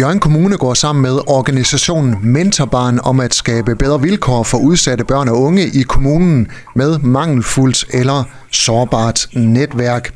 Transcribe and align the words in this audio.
Jørgen 0.00 0.20
Kommune 0.20 0.56
går 0.56 0.74
sammen 0.74 1.02
med 1.02 1.20
organisationen 1.26 2.16
Mentorbarn 2.22 3.00
om 3.02 3.20
at 3.20 3.34
skabe 3.34 3.76
bedre 3.76 4.00
vilkår 4.02 4.42
for 4.42 4.58
udsatte 4.58 5.04
børn 5.04 5.28
og 5.28 5.40
unge 5.40 5.62
i 5.66 5.82
kommunen 5.82 6.48
med 6.74 6.98
mangelfuldt 6.98 7.84
eller 7.94 8.24
sårbart 8.52 9.28
netværk. 9.32 10.14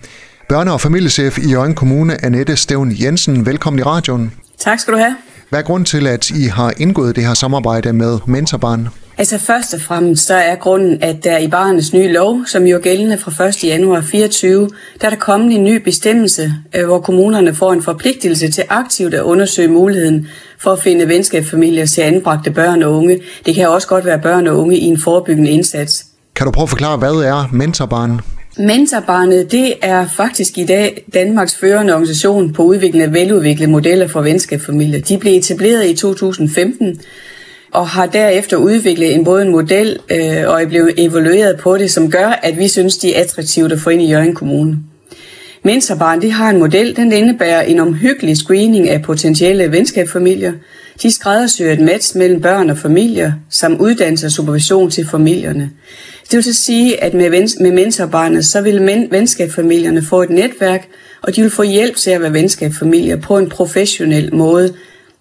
Børne- 0.53 0.71
og 0.71 0.80
familiechef 0.80 1.38
i 1.38 1.51
Jørgen 1.51 1.74
Kommune, 1.74 2.24
Annette 2.24 2.56
Stævn 2.56 2.93
Jensen, 3.03 3.46
velkommen 3.46 3.80
i 3.80 3.82
radioen. 3.82 4.32
Tak 4.58 4.79
skal 4.79 4.95
du 4.95 4.98
have. 4.98 5.16
Hvad 5.51 5.59
er 5.59 5.64
grund 5.64 5.85
til, 5.85 6.07
at 6.07 6.30
I 6.30 6.45
har 6.45 6.73
indgået 6.77 7.17
det 7.17 7.27
her 7.27 7.35
samarbejde 7.35 7.93
med 7.93 8.19
Mentorbarn? 8.27 8.89
Altså 9.19 9.39
først 9.39 9.75
og 9.75 9.80
fremmest 9.80 10.27
så 10.27 10.35
er 10.35 10.55
grunden, 10.55 11.03
at 11.03 11.25
der 11.25 11.39
i 11.39 11.49
barnets 11.49 11.93
nye 11.93 12.12
lov, 12.12 12.41
som 12.46 12.67
jo 12.67 12.77
er 12.77 12.80
gældende 12.80 13.19
fra 13.19 13.45
1. 13.45 13.64
januar 13.64 14.00
24, 14.00 14.71
der 15.00 15.07
er 15.07 15.11
der 15.11 15.17
kommet 15.17 15.55
en 15.55 15.64
ny 15.64 15.82
bestemmelse, 15.82 16.55
øh, 16.75 16.86
hvor 16.86 17.00
kommunerne 17.00 17.55
får 17.55 17.73
en 17.73 17.82
forpligtelse 17.82 18.50
til 18.50 18.64
aktivt 18.68 19.14
at 19.14 19.23
undersøge 19.23 19.68
muligheden 19.68 20.27
for 20.59 20.73
at 20.73 20.79
finde 20.79 21.09
venskabsfamilier 21.09 21.86
til 21.86 22.00
anbragte 22.00 22.50
børn 22.50 22.82
og 22.82 22.93
unge. 22.93 23.21
Det 23.46 23.55
kan 23.55 23.69
også 23.69 23.89
godt 23.89 24.05
være 24.05 24.19
børn 24.19 24.46
og 24.46 24.58
unge 24.58 24.77
i 24.77 24.85
en 24.85 24.99
forebyggende 24.99 25.50
indsats. 25.50 26.07
Kan 26.35 26.46
du 26.46 26.50
prøve 26.50 26.63
at 26.63 26.71
forklare, 26.71 26.96
hvad 26.96 27.14
er 27.14 27.49
Mentorbarn? 27.53 28.21
Mentorbarnet, 28.59 29.53
det 29.53 29.75
er 29.82 30.07
faktisk 30.07 30.58
i 30.58 30.64
dag 30.64 31.04
Danmarks 31.14 31.54
førende 31.54 31.93
organisation 31.93 32.53
på 32.53 32.62
udvikling 32.62 33.05
af 33.05 33.12
veludviklede 33.12 33.70
modeller 33.70 34.08
for 34.08 34.20
venskabsfamilier. 34.20 35.00
De 35.00 35.19
blev 35.19 35.39
etableret 35.39 35.86
i 35.86 35.95
2015 35.95 37.00
og 37.72 37.89
har 37.89 38.06
derefter 38.06 38.56
udviklet 38.56 39.14
en 39.14 39.25
både 39.25 39.42
en 39.42 39.50
model 39.50 39.98
øh, 40.11 40.42
og 40.47 40.62
er 40.62 40.67
blevet 40.67 40.94
evalueret 40.98 41.58
på 41.58 41.77
det, 41.77 41.91
som 41.91 42.11
gør, 42.11 42.28
at 42.28 42.58
vi 42.58 42.69
synes, 42.69 42.98
de 42.98 43.14
er 43.14 43.22
attraktive 43.22 43.72
at 43.72 43.81
få 43.81 43.91
ind 43.91 44.03
i 44.03 44.11
Jørgen 44.11 44.34
Kommune. 44.34 44.78
Mentorbarn 45.62 46.22
de 46.22 46.30
har 46.30 46.50
en 46.50 46.58
model, 46.58 46.97
den 46.97 47.12
indebærer 47.12 47.62
en 47.62 47.78
omhyggelig 47.78 48.36
screening 48.36 48.89
af 48.89 49.03
potentielle 49.03 49.72
venskabsfamilier. 49.72 50.53
De 51.03 51.11
skræddersyr 51.11 51.70
et 51.70 51.81
match 51.81 52.17
mellem 52.17 52.41
børn 52.41 52.70
og 52.70 52.78
familier, 52.78 53.33
samt 53.50 53.80
uddannelse 53.80 54.27
og 54.27 54.33
supervision 54.33 54.91
til 54.91 55.06
familierne. 55.06 55.70
Det 56.30 56.36
vil 56.36 56.44
så 56.44 56.55
sige, 56.55 57.05
at 57.05 57.14
med, 57.14 57.30
vens- 57.30 57.56
med 57.61 57.72
mentorbarnet, 57.72 58.44
så 58.44 58.61
vil 58.61 58.83
men, 58.83 59.08
venskabsfamilierne 59.11 60.02
få 60.02 60.22
et 60.22 60.30
netværk, 60.30 60.89
og 61.22 61.36
de 61.36 61.42
vil 61.42 61.50
få 61.50 61.62
hjælp 61.62 61.97
til 61.97 62.11
at 62.11 62.20
være 62.20 62.33
venskabsfamilier 62.33 63.16
på 63.16 63.39
en 63.39 63.48
professionel 63.48 64.34
måde, 64.34 64.74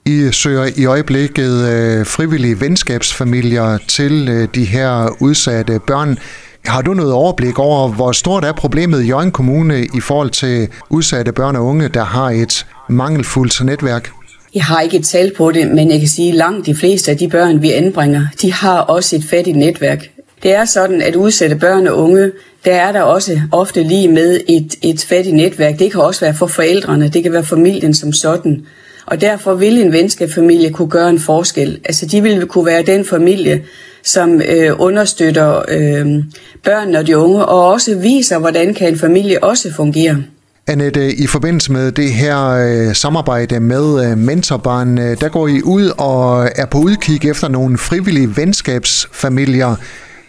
I 0.06 0.30
søger 0.32 0.70
i 0.76 0.86
øjeblikket 0.86 1.70
øh, 1.70 2.06
frivillige 2.06 2.62
venskabsfamilier 2.62 3.78
til 3.88 4.30
øh, 4.30 4.48
de 4.56 4.66
her 4.66 5.10
udsatte 5.22 5.80
børn. 5.88 6.18
Har 6.66 6.82
du 6.82 6.94
noget 6.94 7.14
overblik 7.14 7.60
over, 7.60 7.88
hvor 7.88 8.12
stort 8.12 8.46
er 8.46 8.52
problemet 8.52 9.04
i 9.04 9.08
Jørgen 9.08 9.32
Kommune 9.32 9.86
i 9.86 10.00
forhold 10.00 10.30
til 10.30 10.68
udsatte 10.90 11.32
børn 11.32 11.56
og 11.56 11.66
unge, 11.66 11.88
der 11.88 12.04
har 12.04 12.30
et 12.30 12.66
mangelfuldt 12.90 13.66
netværk? 13.66 14.12
Jeg 14.56 14.64
har 14.64 14.82
ikke 14.82 14.98
et 14.98 15.06
tal 15.06 15.34
på 15.38 15.52
det, 15.52 15.68
men 15.68 15.92
jeg 15.92 16.00
kan 16.00 16.08
sige, 16.08 16.30
at 16.30 16.36
langt 16.36 16.66
de 16.66 16.76
fleste 16.76 17.12
af 17.12 17.18
de 17.18 17.28
børn, 17.28 17.62
vi 17.62 17.72
anbringer, 17.72 18.28
de 18.42 18.54
har 18.54 18.80
også 18.80 19.16
et 19.16 19.24
fattigt 19.24 19.58
netværk. 19.58 20.10
Det 20.44 20.54
er 20.54 20.66
sådan, 20.66 21.02
at 21.02 21.16
udsatte 21.16 21.56
børn 21.56 21.88
og 21.88 21.98
unge, 21.98 22.32
der 22.66 22.76
er 22.76 22.92
der 22.92 23.02
også 23.02 23.42
ofte 23.52 23.84
lige 23.84 24.08
med 24.08 24.40
et, 24.48 24.76
et 24.82 25.06
fattigt 25.10 25.36
netværk. 25.36 25.80
Det 25.80 25.92
kan 25.92 26.02
også 26.02 26.22
være 26.22 26.34
for 26.34 26.48
forældrene, 26.48 27.10
det 27.10 27.24
kan 27.24 27.34
være 27.34 27.46
familien 27.46 27.94
som 27.94 28.14
sådan. 28.14 28.66
Og 29.06 29.22
derfor 29.22 29.54
vil 29.54 29.82
en 29.82 29.92
venskabsfamilie 29.92 30.70
kunne 30.70 30.90
gøre 30.90 31.10
en 31.10 31.20
forskel. 31.20 31.80
Altså 31.86 32.06
de 32.06 32.24
vil 32.24 32.46
kunne 32.46 32.66
være 32.66 32.82
den 32.82 33.06
familie, 33.06 33.64
som 34.04 34.42
øh, 34.42 34.72
understøtter 34.80 35.62
øh, 35.68 36.24
børnene 36.64 37.00
og 37.00 37.08
de 37.08 37.18
unge, 37.18 37.46
og 37.46 37.68
også 37.68 37.96
viser, 37.96 38.40
hvordan 38.40 38.74
kan 38.74 38.88
en 38.88 39.00
familie 39.00 39.44
også 39.44 39.74
fungere. 39.74 40.24
Annette, 40.70 41.14
i 41.14 41.28
forbindelse 41.28 41.72
med 41.72 41.92
det 41.92 42.12
her 42.12 42.50
øh, 42.50 42.96
samarbejde 42.96 43.60
med 43.60 44.12
øh, 44.12 44.18
Mentorbarn, 44.18 44.98
øh, 44.98 45.22
der 45.22 45.30
går 45.30 45.48
I 45.48 45.62
ud 45.62 45.92
og 45.98 46.50
er 46.56 46.66
på 46.66 46.78
udkig 46.78 47.30
efter 47.30 47.48
nogle 47.48 47.78
frivillige 47.78 48.38
venskabsfamilier. 48.38 49.76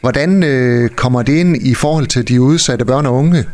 Hvordan 0.00 0.42
øh, 0.42 0.90
kommer 0.90 1.22
det 1.22 1.32
ind 1.32 1.56
i 1.56 1.74
forhold 1.74 2.06
til 2.06 2.28
de 2.28 2.40
udsatte 2.40 2.84
børn 2.84 3.06
og 3.06 3.14
unge? 3.14 3.44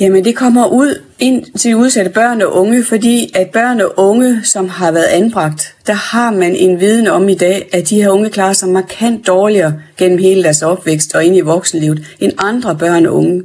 Jamen 0.00 0.24
det 0.24 0.36
kommer 0.36 0.66
ud 0.66 0.94
ind 1.18 1.58
til 1.58 1.76
udsatte 1.76 2.10
børn 2.10 2.42
og 2.42 2.56
unge, 2.56 2.84
fordi 2.84 3.32
at 3.34 3.50
børn 3.52 3.80
og 3.80 3.92
unge, 3.96 4.40
som 4.44 4.68
har 4.68 4.92
været 4.92 5.08
anbragt, 5.10 5.74
der 5.86 5.92
har 5.92 6.30
man 6.30 6.54
en 6.54 6.80
viden 6.80 7.06
om 7.06 7.28
i 7.28 7.34
dag, 7.34 7.68
at 7.72 7.88
de 7.88 8.02
her 8.02 8.10
unge 8.10 8.30
klarer 8.30 8.52
sig 8.52 8.68
markant 8.68 9.26
dårligere 9.26 9.74
gennem 9.96 10.18
hele 10.18 10.42
deres 10.42 10.62
opvækst 10.62 11.14
og 11.14 11.24
ind 11.24 11.36
i 11.36 11.40
voksenlivet 11.40 12.04
end 12.20 12.32
andre 12.38 12.76
børn 12.76 13.06
og 13.06 13.16
unge. 13.16 13.42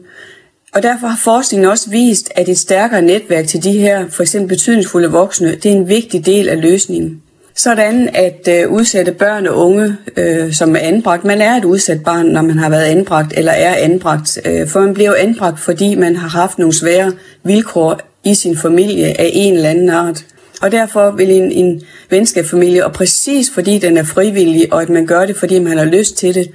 Og 0.76 0.84
derfor 0.84 1.08
har 1.08 1.20
forskningen 1.24 1.70
også 1.70 1.90
vist, 1.90 2.32
at 2.36 2.50
et 2.50 2.58
stærkere 2.58 3.02
netværk 3.02 3.48
til 3.48 3.64
de 3.64 3.72
her 3.72 4.06
for 4.10 4.24
eksempel 4.24 4.50
betydningsfulde 4.50 5.12
voksne, 5.12 5.56
det 5.56 5.66
er 5.66 5.76
en 5.76 5.90
vigtig 5.90 6.26
del 6.26 6.50
af 6.50 6.62
løsningen. 6.62 7.22
Sådan 7.56 8.10
at 8.14 8.48
øh, 8.50 8.72
udsatte 8.72 9.12
børn 9.12 9.48
og 9.48 9.58
unge, 9.58 9.98
øh, 10.18 10.54
som 10.54 10.76
er 10.76 10.80
anbragt, 10.80 11.24
man 11.24 11.42
er 11.42 11.58
et 11.58 11.66
udsat 11.66 12.04
barn, 12.04 12.26
når 12.26 12.42
man 12.42 12.58
har 12.60 12.70
været 12.70 12.84
anbragt 12.84 13.34
eller 13.38 13.52
er 13.52 13.76
anbragt, 13.76 14.40
øh, 14.46 14.68
for 14.68 14.80
man 14.80 14.94
bliver 14.94 15.10
jo 15.10 15.16
anbragt, 15.16 15.60
fordi 15.60 15.96
man 15.96 16.16
har 16.16 16.28
haft 16.28 16.60
nogle 16.60 16.74
svære 16.74 17.12
vilkår 17.44 18.00
i 18.24 18.34
sin 18.34 18.58
familie 18.58 19.06
af 19.06 19.30
en 19.34 19.54
eller 19.54 19.70
anden 19.70 19.90
art. 19.90 20.26
Og 20.62 20.72
derfor 20.72 21.12
vil 21.12 21.32
en, 21.32 21.52
en 21.52 21.82
venskabsfamilie, 22.10 22.86
og 22.86 22.94
præcis 22.94 23.50
fordi 23.54 23.78
den 23.78 23.98
er 23.98 24.04
frivillig, 24.04 24.74
og 24.74 24.82
at 24.82 24.90
man 24.90 25.06
gør 25.06 25.26
det, 25.26 25.38
fordi 25.38 25.60
man 25.60 25.78
har 25.78 25.86
lyst 25.86 26.18
til 26.18 26.36
det, 26.36 26.52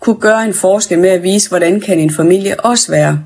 kunne 0.00 0.16
gøre 0.16 0.44
en 0.44 0.54
forskel 0.54 0.98
med 0.98 1.10
at 1.10 1.22
vise, 1.22 1.48
hvordan 1.48 1.80
kan 1.80 1.98
en 1.98 2.10
familie 2.10 2.60
også 2.60 2.90
være. 2.90 3.18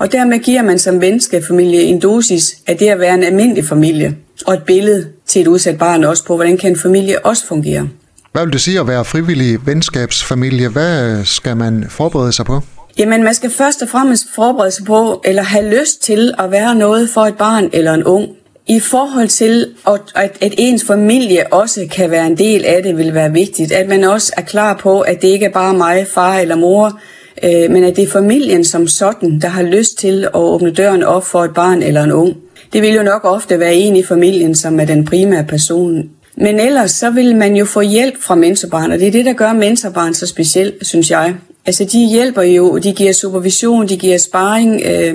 Og 0.00 0.12
dermed 0.12 0.38
giver 0.38 0.62
man 0.62 0.78
som 0.78 1.00
venskabsfamilie 1.00 1.82
en 1.82 2.00
dosis 2.00 2.56
af 2.66 2.76
det 2.76 2.88
at 2.88 3.00
være 3.00 3.14
en 3.14 3.22
almindelig 3.22 3.64
familie, 3.64 4.16
og 4.46 4.54
et 4.54 4.62
billede 4.62 5.06
til 5.26 5.42
et 5.42 5.46
udsat 5.46 5.78
barn 5.78 6.04
også 6.04 6.24
på, 6.24 6.36
hvordan 6.36 6.56
kan 6.56 6.70
en 6.70 6.78
familie 6.78 7.26
også 7.26 7.46
fungere. 7.46 7.88
Hvad 8.32 8.44
vil 8.44 8.52
det 8.52 8.60
sige 8.60 8.80
at 8.80 8.88
være 8.88 9.04
frivillig 9.04 9.66
venskabsfamilie? 9.66 10.68
Hvad 10.68 11.24
skal 11.24 11.56
man 11.56 11.86
forberede 11.88 12.32
sig 12.32 12.46
på? 12.46 12.60
Jamen, 12.98 13.22
man 13.22 13.34
skal 13.34 13.50
først 13.50 13.82
og 13.82 13.88
fremmest 13.88 14.24
forberede 14.34 14.70
sig 14.70 14.84
på, 14.84 15.22
eller 15.24 15.42
have 15.42 15.80
lyst 15.80 16.02
til 16.02 16.34
at 16.38 16.50
være 16.50 16.74
noget 16.74 17.10
for 17.10 17.20
et 17.20 17.36
barn 17.36 17.70
eller 17.72 17.94
en 17.94 18.04
ung. 18.04 18.28
I 18.66 18.80
forhold 18.80 19.28
til, 19.28 19.66
at, 19.86 20.32
at 20.40 20.54
ens 20.58 20.84
familie 20.84 21.52
også 21.52 21.86
kan 21.92 22.10
være 22.10 22.26
en 22.26 22.38
del 22.38 22.64
af 22.64 22.82
det, 22.82 22.96
vil 22.96 23.14
være 23.14 23.32
vigtigt. 23.32 23.72
At 23.72 23.88
man 23.88 24.04
også 24.04 24.32
er 24.36 24.42
klar 24.42 24.76
på, 24.76 25.00
at 25.00 25.22
det 25.22 25.28
ikke 25.28 25.46
er 25.46 25.52
bare 25.52 25.74
mig, 25.74 26.06
far 26.14 26.38
eller 26.38 26.56
mor, 26.56 27.00
øh, 27.44 27.70
men 27.70 27.84
at 27.84 27.96
det 27.96 28.04
er 28.04 28.10
familien 28.10 28.64
som 28.64 28.88
sådan, 28.88 29.40
der 29.40 29.48
har 29.48 29.62
lyst 29.62 29.98
til 29.98 30.24
at 30.24 30.30
åbne 30.34 30.70
døren 30.70 31.02
op 31.02 31.26
for 31.26 31.44
et 31.44 31.54
barn 31.54 31.82
eller 31.82 32.02
en 32.02 32.12
ung. 32.12 32.36
Det 32.72 32.82
vil 32.82 32.94
jo 32.94 33.02
nok 33.02 33.24
ofte 33.24 33.58
være 33.58 33.74
en 33.74 33.96
i 33.96 34.02
familien, 34.02 34.54
som 34.54 34.80
er 34.80 34.84
den 34.84 35.04
primære 35.04 35.44
person. 35.44 36.10
Men 36.36 36.60
ellers 36.60 36.90
så 36.90 37.10
vil 37.10 37.36
man 37.36 37.56
jo 37.56 37.64
få 37.64 37.80
hjælp 37.80 38.14
fra 38.22 38.34
mentorbarn, 38.34 38.92
og 38.92 38.98
det 38.98 39.08
er 39.08 39.12
det, 39.12 39.24
der 39.24 39.32
gør 39.32 39.52
mentorbarn 39.52 40.14
så 40.14 40.26
specielt, 40.26 40.86
synes 40.86 41.10
jeg. 41.10 41.34
Altså 41.66 41.84
de 41.84 42.06
hjælper 42.06 42.42
jo, 42.42 42.78
de 42.78 42.92
giver 42.92 43.12
supervision, 43.12 43.88
de 43.88 43.96
giver 43.96 44.18
sparring, 44.18 44.82
øh, 44.84 45.14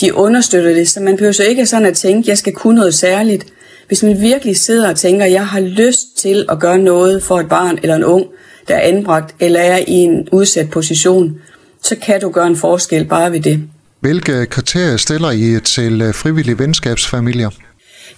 de 0.00 0.14
understøtter 0.14 0.74
det, 0.74 0.88
så 0.88 1.00
man 1.00 1.16
behøver 1.16 1.32
så 1.32 1.42
ikke 1.42 1.66
sådan 1.66 1.86
at 1.86 1.96
tænke, 1.96 2.30
jeg 2.30 2.38
skal 2.38 2.52
kunne 2.52 2.74
noget 2.74 2.94
særligt. 2.94 3.46
Hvis 3.88 4.02
man 4.02 4.20
virkelig 4.20 4.56
sidder 4.56 4.90
og 4.90 4.96
tænker, 4.96 5.26
jeg 5.26 5.46
har 5.46 5.60
lyst 5.60 6.18
til 6.18 6.46
at 6.48 6.60
gøre 6.60 6.78
noget 6.78 7.22
for 7.22 7.40
et 7.40 7.48
barn 7.48 7.78
eller 7.82 7.96
en 7.96 8.04
ung, 8.04 8.26
der 8.68 8.74
er 8.74 8.80
anbragt 8.80 9.34
eller 9.40 9.60
er 9.60 9.78
i 9.78 9.92
en 9.92 10.28
udsat 10.32 10.70
position, 10.70 11.40
så 11.88 11.96
kan 12.02 12.20
du 12.20 12.30
gøre 12.30 12.46
en 12.46 12.56
forskel 12.56 13.04
bare 13.04 13.32
ved 13.32 13.40
det. 13.40 13.60
Hvilke 14.00 14.46
kriterier 14.46 14.96
stiller 14.96 15.30
I 15.30 15.60
til 15.60 16.02
øh, 16.02 16.14
frivillige 16.14 16.58
venskabsfamilier? 16.58 17.50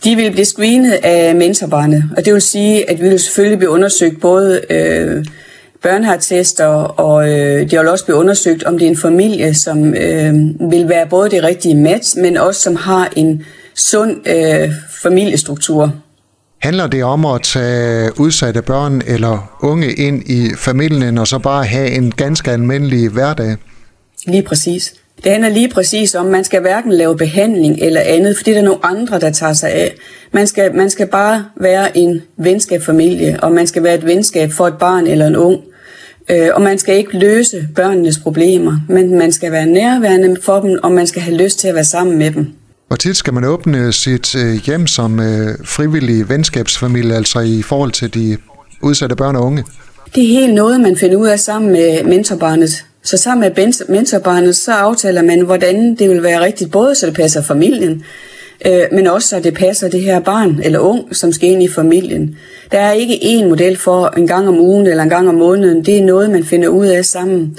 De 0.05 0.17
vil 0.17 0.31
blive 0.31 0.45
screenet 0.45 0.93
af 0.93 1.37
mentorbarnet, 1.37 2.05
og 2.17 2.25
det 2.25 2.33
vil 2.33 2.43
sige, 2.43 2.91
at 2.91 3.03
vi 3.03 3.09
vil 3.09 3.19
selvfølgelig 3.19 3.59
blive 3.59 3.71
undersøgt 3.71 4.21
både 4.21 4.61
øh, 4.71 5.25
børnehartester, 5.83 6.67
og 6.67 7.29
øh, 7.29 7.71
det 7.71 7.79
vil 7.79 7.89
også 7.89 8.05
blive 8.05 8.17
undersøgt, 8.17 8.65
om 8.65 8.79
det 8.79 8.87
er 8.87 8.91
en 8.91 8.97
familie, 8.97 9.55
som 9.55 9.95
øh, 9.95 10.35
vil 10.71 10.89
være 10.89 11.07
både 11.07 11.31
det 11.31 11.43
rigtige 11.45 11.75
match, 11.75 12.19
men 12.19 12.37
også 12.37 12.61
som 12.61 12.77
har 12.77 13.13
en 13.17 13.45
sund 13.75 14.29
øh, 14.29 14.71
familiestruktur. 15.03 15.93
Handler 16.59 16.87
det 16.87 17.05
om 17.05 17.27
at 17.27 17.43
tage 17.43 18.21
udsatte 18.21 18.63
børn 18.63 19.03
eller 19.07 19.59
unge 19.63 19.93
ind 19.93 20.23
i 20.27 20.51
familien, 20.57 21.19
og 21.19 21.27
så 21.27 21.39
bare 21.39 21.65
have 21.65 21.91
en 21.91 22.13
ganske 22.13 22.51
almindelig 22.51 23.09
hverdag? 23.09 23.57
Lige 24.27 24.43
præcis. 24.43 24.95
Det 25.25 25.33
handler 25.33 25.49
lige 25.49 25.69
præcis 25.69 26.15
om, 26.15 26.27
at 26.27 26.33
man 26.33 26.45
skal 26.45 26.61
hverken 26.61 26.93
lave 26.93 27.17
behandling 27.17 27.79
eller 27.81 28.01
andet, 28.01 28.37
fordi 28.37 28.51
der 28.51 28.59
er 28.59 28.63
nogle 28.63 28.85
andre, 28.85 29.21
der 29.21 29.31
tager 29.31 29.53
sig 29.53 29.71
af. 29.71 29.95
Man 30.33 30.47
skal, 30.47 30.75
man 30.75 30.91
skal 30.91 31.07
bare 31.07 31.45
være 31.57 31.97
en 31.97 32.23
venskabsfamilie, 32.37 33.39
og 33.43 33.53
man 33.53 33.67
skal 33.67 33.83
være 33.83 33.95
et 33.95 34.07
venskab 34.07 34.53
for 34.53 34.67
et 34.67 34.79
barn 34.79 35.07
eller 35.07 35.27
en 35.27 35.37
ung. 35.37 35.61
Øh, 36.29 36.49
og 36.55 36.63
man 36.63 36.79
skal 36.79 36.97
ikke 36.97 37.19
løse 37.19 37.69
børnenes 37.75 38.19
problemer, 38.19 38.77
men 38.89 39.19
man 39.19 39.33
skal 39.33 39.53
være 39.53 39.67
nærværende 39.67 40.37
for 40.43 40.61
dem, 40.61 40.79
og 40.83 40.93
man 40.93 41.07
skal 41.07 41.23
have 41.23 41.37
lyst 41.37 41.59
til 41.59 41.69
at 41.69 41.75
være 41.75 41.85
sammen 41.85 42.19
med 42.19 42.31
dem. 42.31 42.53
Hvor 42.89 42.97
tit 42.97 43.17
skal 43.17 43.35
man 43.35 43.45
åbne 43.45 43.93
sit 43.93 44.35
øh, 44.35 44.55
hjem 44.67 44.87
som 44.87 45.21
øh, 45.21 45.55
frivillig 45.65 46.29
venskabsfamilie, 46.29 47.15
altså 47.15 47.41
i 47.41 47.63
forhold 47.63 47.93
til 47.93 48.15
de 48.15 48.37
udsatte 48.83 49.17
børn 49.17 49.37
og 49.37 49.45
unge? 49.45 49.65
Det 50.15 50.23
er 50.23 50.29
helt 50.41 50.55
noget, 50.55 50.81
man 50.81 50.97
finder 50.97 51.17
ud 51.17 51.27
af 51.27 51.41
sammen 51.41 51.73
med 51.73 52.05
mentorbarnet. 52.05 52.85
Så 53.03 53.17
sammen 53.17 53.53
med 53.57 53.85
mentorbarnet, 53.89 54.57
så 54.57 54.73
aftaler 54.73 55.23
man, 55.23 55.41
hvordan 55.41 55.95
det 55.95 56.11
vil 56.11 56.23
være 56.23 56.41
rigtigt, 56.45 56.71
både 56.71 56.95
så 56.95 57.07
det 57.07 57.15
passer 57.15 57.43
familien, 57.43 58.05
øh, 58.67 58.83
men 58.93 59.07
også 59.07 59.29
så 59.29 59.41
det 59.41 59.55
passer 59.55 59.89
det 59.89 60.01
her 60.01 60.21
barn 60.21 60.61
eller 60.65 60.79
ung, 60.79 61.17
som 61.17 61.33
skal 61.33 61.49
ind 61.49 61.63
i 61.63 61.69
familien. 61.69 62.37
Der 62.73 62.79
er 62.79 62.93
ikke 62.93 63.15
én 63.15 63.49
model 63.49 63.77
for 63.77 64.15
en 64.17 64.27
gang 64.27 64.49
om 64.49 64.59
ugen 64.59 64.87
eller 64.87 65.03
en 65.03 65.11
gang 65.11 65.29
om 65.29 65.35
måneden. 65.35 65.85
Det 65.85 65.99
er 65.99 66.05
noget, 66.05 66.31
man 66.31 66.45
finder 66.45 66.69
ud 66.69 66.87
af 66.87 67.05
sammen. 67.05 67.59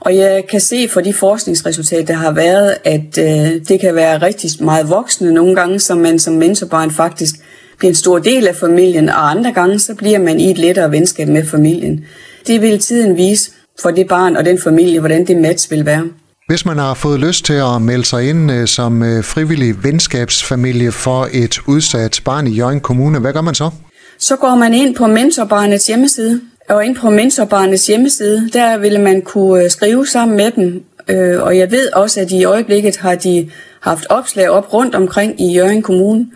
Og 0.00 0.16
jeg 0.16 0.44
kan 0.50 0.60
se 0.60 0.88
for 0.88 1.00
de 1.00 1.12
forskningsresultater, 1.12 2.04
der 2.04 2.14
har 2.14 2.32
været, 2.32 2.76
at 2.84 3.18
øh, 3.18 3.66
det 3.68 3.80
kan 3.80 3.94
være 3.94 4.22
rigtig 4.22 4.50
meget 4.60 4.90
voksne 4.90 5.32
nogle 5.32 5.54
gange, 5.54 5.80
som 5.80 5.98
man 5.98 6.18
som 6.18 6.34
mentorbarn 6.34 6.90
faktisk 6.90 7.34
bliver 7.78 7.90
en 7.90 7.96
stor 7.96 8.18
del 8.18 8.48
af 8.48 8.56
familien, 8.56 9.08
og 9.08 9.30
andre 9.30 9.52
gange 9.52 9.78
så 9.78 9.94
bliver 9.94 10.18
man 10.18 10.40
i 10.40 10.50
et 10.50 10.58
lettere 10.58 10.90
venskab 10.90 11.28
med 11.28 11.46
familien. 11.46 12.04
Det 12.46 12.60
vil 12.60 12.78
tiden 12.78 13.16
vise 13.16 13.50
for 13.82 13.90
det 13.90 14.08
barn 14.08 14.36
og 14.36 14.44
den 14.44 14.58
familie, 14.58 15.00
hvordan 15.00 15.26
det 15.26 15.36
match 15.36 15.70
vil 15.70 15.86
være. 15.86 16.04
Hvis 16.48 16.66
man 16.66 16.78
har 16.78 16.94
fået 16.94 17.20
lyst 17.20 17.44
til 17.44 17.52
at 17.52 17.82
melde 17.82 18.04
sig 18.04 18.28
ind 18.28 18.52
øh, 18.52 18.66
som 18.66 19.02
øh, 19.02 19.24
frivillig 19.24 19.84
venskabsfamilie 19.84 20.92
for 20.92 21.28
et 21.32 21.58
udsat 21.66 22.20
barn 22.24 22.46
i 22.46 22.50
Jørgen 22.50 22.80
Kommune, 22.80 23.18
hvad 23.18 23.32
gør 23.32 23.40
man 23.40 23.54
så? 23.54 23.70
Så 24.18 24.36
går 24.36 24.54
man 24.54 24.74
ind 24.74 24.94
på 24.96 25.06
Mentorbarnets 25.06 25.86
hjemmeside, 25.86 26.40
og 26.70 26.84
ind 26.84 26.96
på 26.96 27.10
Mentorbarnets 27.10 27.86
hjemmeside, 27.86 28.50
der 28.52 28.78
ville 28.78 29.00
man 29.00 29.22
kunne 29.22 29.64
øh, 29.64 29.70
skrive 29.70 30.06
sammen 30.06 30.36
med 30.36 30.50
dem. 30.50 30.84
Øh, 31.08 31.42
og 31.42 31.58
jeg 31.58 31.70
ved 31.70 31.92
også, 31.92 32.20
at 32.20 32.30
i 32.30 32.44
øjeblikket 32.44 32.96
har 32.96 33.14
de 33.14 33.50
haft 33.80 34.06
opslag 34.10 34.50
op 34.50 34.72
rundt 34.72 34.94
omkring 34.94 35.40
i 35.40 35.54
Jørgen 35.54 35.82
Kommune, 35.82 36.26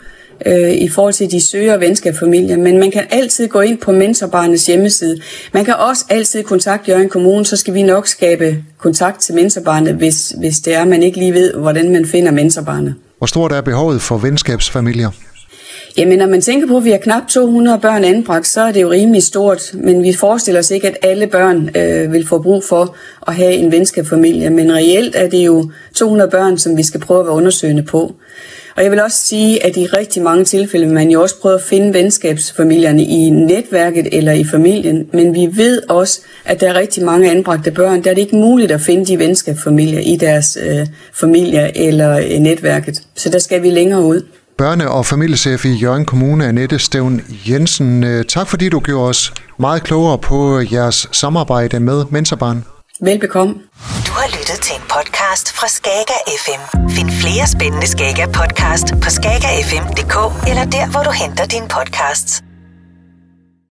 øh, 0.46 0.72
i 0.72 0.88
forhold 0.88 1.12
til 1.12 1.30
de 1.30 1.40
søger 1.40 1.76
venskabsfamilier, 1.76 2.56
men 2.56 2.78
man 2.78 2.90
kan 2.90 3.02
altid 3.10 3.48
gå 3.48 3.60
ind 3.60 3.78
på 3.78 3.92
Mentorbarnets 3.92 4.66
hjemmeside. 4.66 5.20
Man 5.52 5.64
kan 5.64 5.74
også 5.74 6.04
altid 6.08 6.42
kontakte 6.42 6.90
Jørgen 6.90 7.08
Kommune, 7.08 7.46
så 7.46 7.56
skal 7.56 7.74
vi 7.74 7.82
nok 7.82 8.06
skabe 8.06 8.64
kontakt 8.78 9.20
til 9.20 9.34
Mentorbarnet, 9.34 9.94
hvis, 9.94 10.34
hvis 10.38 10.58
det 10.58 10.74
er, 10.74 10.84
man 10.84 11.02
ikke 11.02 11.18
lige 11.18 11.34
ved, 11.34 11.54
hvordan 11.54 11.92
man 11.92 12.06
finder 12.06 12.32
Mentorbarnet. 12.32 12.94
Hvor 13.18 13.26
stort 13.26 13.52
er 13.52 13.60
behovet 13.60 14.02
for 14.02 14.16
venskabsfamilier? 14.16 15.10
Jamen, 15.96 16.18
når 16.18 16.26
man 16.26 16.40
tænker 16.40 16.66
på, 16.66 16.76
at 16.76 16.84
vi 16.84 16.90
har 16.90 16.98
knap 16.98 17.28
200 17.28 17.78
børn 17.78 18.04
anbragt, 18.04 18.46
så 18.46 18.60
er 18.60 18.72
det 18.72 18.82
jo 18.82 18.90
rimelig 18.90 19.22
stort. 19.22 19.74
Men 19.74 20.02
vi 20.02 20.12
forestiller 20.12 20.60
os 20.60 20.70
ikke, 20.70 20.88
at 20.88 20.96
alle 21.02 21.26
børn 21.26 21.76
øh, 21.76 22.12
vil 22.12 22.26
få 22.26 22.42
brug 22.42 22.64
for 22.64 22.96
at 23.26 23.34
have 23.34 23.52
en 23.52 23.72
venskabsfamilie. 23.72 24.50
Men 24.50 24.72
reelt 24.72 25.16
er 25.16 25.28
det 25.28 25.46
jo 25.46 25.70
200 25.94 26.30
børn, 26.30 26.58
som 26.58 26.76
vi 26.76 26.82
skal 26.82 27.00
prøve 27.00 27.20
at 27.20 27.26
være 27.26 27.34
undersøgende 27.34 27.82
på. 27.82 28.14
Og 28.76 28.82
jeg 28.82 28.90
vil 28.90 29.02
også 29.02 29.18
sige, 29.18 29.66
at 29.66 29.76
i 29.76 29.86
rigtig 29.86 30.22
mange 30.22 30.44
tilfælde 30.44 30.86
man 30.86 31.10
jo 31.10 31.22
også 31.22 31.40
prøver 31.40 31.56
at 31.56 31.62
finde 31.62 31.94
venskabsfamilierne 31.94 33.04
i 33.04 33.30
netværket 33.30 34.08
eller 34.12 34.32
i 34.32 34.44
familien, 34.44 35.08
men 35.12 35.34
vi 35.34 35.48
ved 35.52 35.82
også, 35.88 36.20
at 36.44 36.60
der 36.60 36.68
er 36.68 36.74
rigtig 36.74 37.04
mange 37.04 37.30
anbragte 37.30 37.70
børn, 37.70 38.04
der 38.04 38.10
er 38.10 38.14
det 38.14 38.22
ikke 38.22 38.36
muligt 38.36 38.72
at 38.72 38.80
finde 38.80 39.06
de 39.06 39.18
venskabsfamilier 39.18 40.00
i 40.00 40.16
deres 40.16 40.58
øh, 40.66 40.86
familier 41.12 41.70
eller 41.74 42.18
øh, 42.18 42.38
netværket. 42.38 43.02
Så 43.14 43.28
der 43.28 43.38
skal 43.38 43.62
vi 43.62 43.70
længere 43.70 44.02
ud. 44.02 44.22
Børne- 44.62 44.86
og 44.88 45.06
familiechef 45.06 45.64
i 45.64 45.72
Jørgen 45.72 46.04
Kommune, 46.04 46.46
Annette 46.46 46.78
Stævn 46.78 47.20
Jensen. 47.48 48.04
Øh, 48.04 48.24
tak 48.24 48.48
fordi 48.48 48.68
du 48.68 48.80
gjorde 48.80 49.08
os 49.08 49.32
meget 49.58 49.82
klogere 49.82 50.18
på 50.18 50.60
jeres 50.72 51.08
samarbejde 51.12 51.80
med 51.80 52.04
Mentorbarn. 52.10 52.64
Velbekomme. 53.00 53.54
Du 54.06 54.12
har 54.12 54.26
lyttet 54.38 54.58
til 54.62 54.74
en 54.76 54.82
podcast 54.82 55.52
fra 55.52 55.68
Skager 55.68 56.20
FM. 56.44 56.90
Find 56.90 57.10
flere 57.10 57.46
spændende 57.46 57.86
Skager 57.86 58.26
podcast 58.26 58.86
på 59.02 59.10
skagerfm.dk 59.10 60.16
eller 60.48 60.64
der, 60.64 60.90
hvor 60.90 61.02
du 61.02 61.10
henter 61.10 61.44
dine 61.46 61.68
podcasts. 61.68 62.42